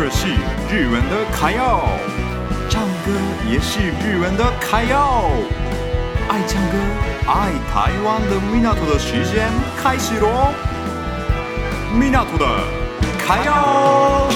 [0.00, 0.28] 二是
[0.72, 1.82] 日文的卡要，
[2.70, 3.10] 唱歌
[3.50, 5.24] 也是日文的卡要。
[6.28, 6.78] 爱唱歌、
[7.26, 9.50] 爱台湾的米纳图的时间
[9.82, 10.54] 开始喽！
[11.98, 12.46] 米纳图的
[13.18, 14.30] 卡要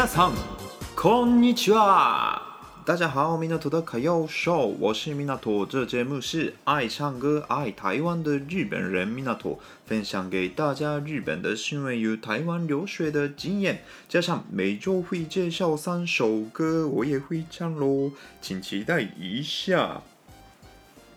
[0.00, 0.32] 皆さん、
[0.96, 2.40] こんにちは。
[2.84, 5.66] 大家好，米纳图的卡要秀，我是米纳图。
[5.66, 20.02] 这节目是爱唱歌、爱台湾的日本人米纳图，分享给大家日本的新闻与台湾留学的经验，加上每周会介绍三首歌，我也会唱喽，请期待一下。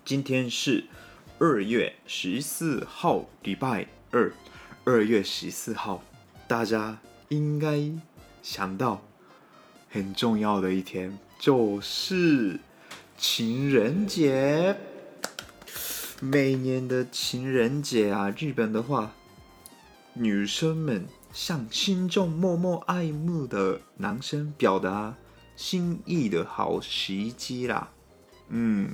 [0.04, 0.86] 今天是
[1.40, 4.32] 二月十四号，礼拜二。
[4.86, 6.04] 二月十四号，
[6.48, 6.98] 大家
[7.30, 7.92] 应该。
[8.45, 9.01] 想到
[9.89, 12.61] 很重要的一天，就是
[13.17, 14.77] 情人节。
[16.21, 19.15] 每年的情人节啊，日本的话，
[20.13, 25.15] 女生们向心中默默爱慕的男生表达
[25.57, 27.91] 心意的好时机啦。
[28.51, 28.91] 嗯。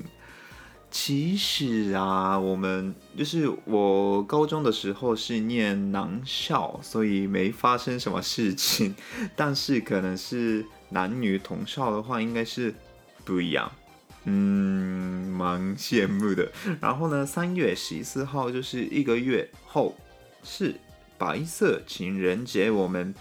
[0.91, 8.95] 其实啊，我们就是我高中的时候是念男校，所以没发生什么事情。
[9.37, 12.75] 但是可能是男女同校的话，应该是
[13.25, 13.71] 不一样。
[14.25, 16.51] 嗯，蛮羡慕的。
[16.81, 19.97] 然后呢，三月十四号就是一个月后
[20.43, 20.75] 是
[21.17, 23.15] 白色情人节，我们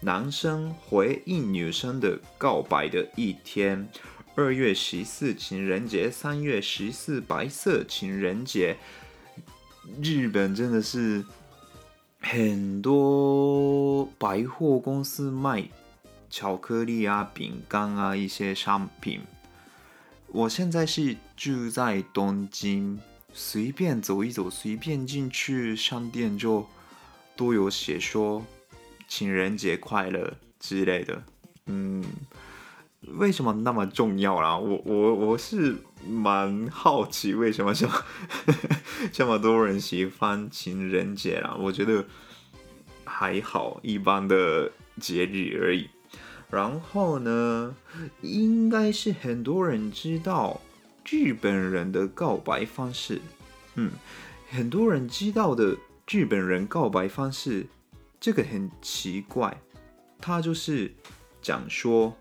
[0.00, 3.88] 男生回应女生的告白的一天。
[4.38, 8.76] 二月十四情人节，三月十四白色情人节。
[10.02, 11.24] 日本真的是
[12.20, 15.66] 很多百货公司卖
[16.28, 19.22] 巧克力啊、饼干啊一些商品。
[20.26, 23.00] 我现在是住在东京，
[23.32, 26.66] 随便走一走，随便进去商店就
[27.34, 28.44] 都有写说
[29.08, 31.24] 情人节快乐之类的。
[31.64, 32.04] 嗯。
[33.14, 34.56] 为什么那么重要啦？
[34.56, 38.04] 我我我是蛮好奇，为什么这么
[39.12, 41.56] 这么多人喜欢情人节啦？
[41.58, 42.04] 我觉得
[43.04, 45.88] 还好，一般的节日而已。
[46.50, 47.74] 然后呢，
[48.22, 50.60] 应该是很多人知道
[51.08, 53.20] 日本人的告白方式。
[53.76, 53.92] 嗯，
[54.50, 55.76] 很多人知道的
[56.08, 57.66] 日本人告白方式，
[58.20, 59.60] 这个很奇怪，
[60.18, 60.92] 他就是
[61.40, 62.16] 讲说。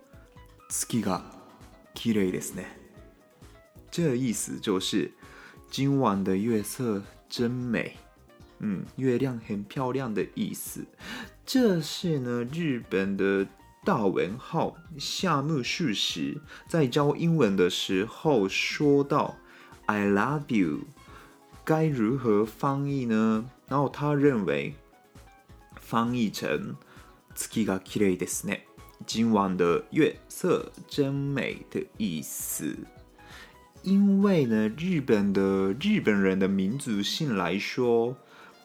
[0.78, 1.22] 月が
[1.94, 2.66] 綺丽ですね。
[3.90, 5.14] 这意思就是
[5.72, 7.96] 今晚的月色真美。
[8.60, 10.86] 嗯，月亮很漂亮的意思。
[11.46, 13.48] 这是呢，日本的
[13.86, 19.38] 大文豪夏目漱石在教英文的时候说到
[19.86, 20.82] “I love you”
[21.64, 23.46] 该如何翻译呢？
[23.70, 24.76] 然后他认为
[25.80, 26.76] 翻译成
[27.34, 28.66] 月が綺丽ですね。
[29.07, 32.77] 今晚的月色真美的意思，
[33.83, 38.17] 因为呢，日本的日本人的民族性来说，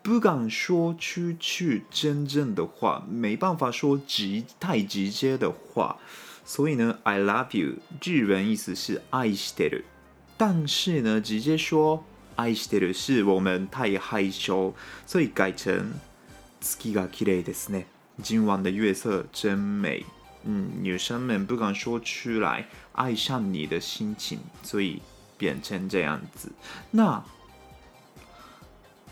[0.04, 5.98] 不敢说出去真正的话，没办法说直太直接的话，
[6.46, 9.84] 所以呢，I love you 日文意思是爱してる，
[10.38, 12.04] 但是呢，直接说
[12.36, 14.74] 爱してる是我们太害羞，
[15.08, 15.94] 所以改成
[16.62, 17.86] 月が綺丽ですね。
[18.22, 20.04] 今晚的月色真美。
[20.45, 25.03] 嗯，女生们不敢说出来爱上你的心情，所以
[25.37, 26.51] 变成这样子。
[26.91, 27.23] 那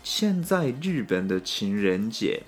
[0.03, 2.41] 现在日本的情人节，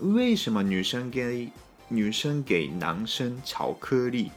[0.00, 1.50] 为什么女生给
[1.88, 4.30] 女生给男生巧克力？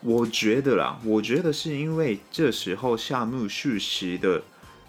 [0.00, 4.42] 我觉得啦，我觉得是因为这时候夏目漱石的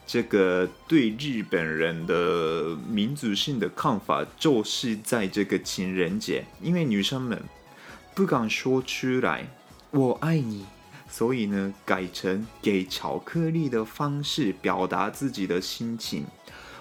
[0.07, 7.37] 这个对日本人的民族性的看法，就是在这个情人节，因为女生们。
[8.13, 9.47] 不敢说出来，
[9.91, 10.65] 我爱你，
[11.09, 16.25] 所以呢，改成给巧克力的方式表达自己的心情，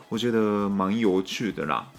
[0.09, 1.93] 我觉得蛮有趣的啦。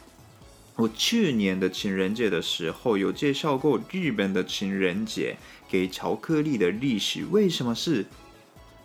[0.76, 5.36] 我去年的情人节的时候有介绍过日本的情人节
[5.70, 8.06] 给巧克力的历史，为什么是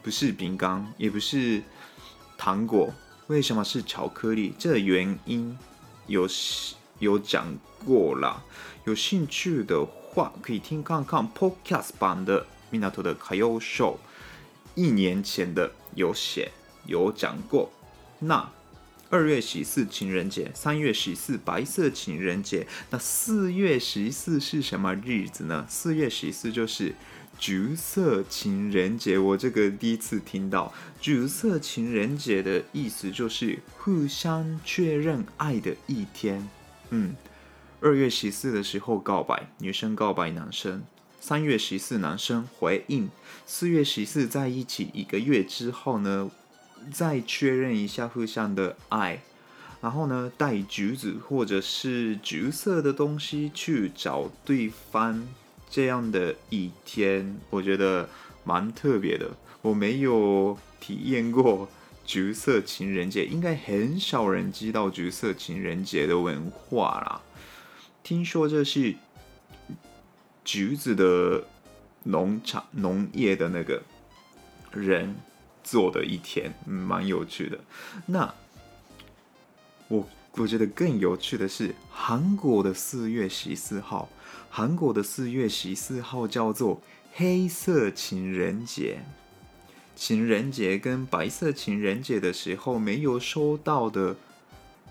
[0.02, 1.62] 不是饼干，也不是
[2.36, 2.92] 糖果，
[3.28, 4.52] 为什么是巧克力？
[4.58, 5.56] 这原因
[6.06, 6.28] 有
[6.98, 7.46] 有讲
[7.84, 8.42] 过啦，
[8.86, 10.32] 有兴趣的话。
[10.40, 13.98] 可以听看看 Podcast 版的米纳图的卡要秀，
[14.74, 16.52] 一年前的有写
[16.86, 17.70] 有讲过。
[18.20, 18.50] 那
[19.10, 25.66] 二月十四情人节，三月十四白色情人节，那四月十四是什么日子呢？
[25.68, 26.94] 四月十四就是
[27.38, 29.18] 橘色情人节。
[29.18, 36.48] 我这个第一次听到橘色情人节的意思，就是互相确认爱的一天。
[36.90, 37.14] 嗯，
[37.84, 40.82] 二月十四的时候告白，女生告白男生。
[41.20, 43.08] 三月十四，男生回应；
[43.44, 46.30] 四月十四，在一起一个月之后呢，
[46.90, 49.20] 再确认一下互相的爱，
[49.82, 55.22] 然后呢，带橘子或者是橘色的东西去找对方，
[55.68, 58.08] 这样的一天，我觉得
[58.44, 59.30] 蛮特别的。
[59.60, 61.68] 我没有体验过
[62.06, 67.20] 橘色情人节，应该很少人知道橘色情人节的文化啦。
[68.04, 68.94] 听说这是。
[70.46, 71.42] 橘子的
[72.02, 73.82] 农场、农业的那个
[74.72, 75.16] 人
[75.62, 77.58] 做的一天，嗯，蛮有趣的。
[78.04, 78.34] 那
[79.88, 84.10] 我我觉得更有趣的是韩国的四月十四号，
[84.50, 86.82] 韩国的四月十四号叫做
[87.14, 88.98] 黑色情人节。
[89.96, 94.14] 情人节跟白色情人节的时候，没有收到的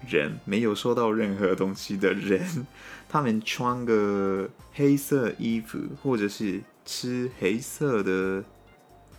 [0.07, 2.65] 人，没有收到任何东西的人。
[3.09, 8.43] 他们穿个黑色衣服，或者是吃黑色的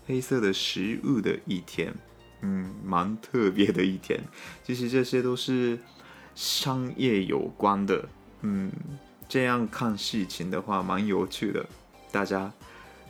[0.06, 1.94] 黑色的食物的一天，
[2.40, 4.20] 嗯，蛮特别的一天。
[4.64, 5.78] 其实这些都是
[6.34, 8.08] 商业有关的，
[8.40, 8.72] 嗯，
[9.28, 11.64] 这样看事情的话，蛮有趣的。
[12.10, 12.52] 大家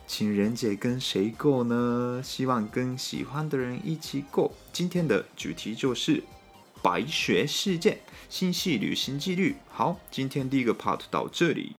[0.05, 2.21] 情人节跟谁过呢？
[2.23, 4.53] 希望跟喜欢的人一起过。
[4.71, 6.21] 今天的主题就是。
[6.85, 7.97] 白学事件，
[8.29, 9.55] 星系旅行纪律。
[9.71, 11.71] 好，今天第一个 part 到这里。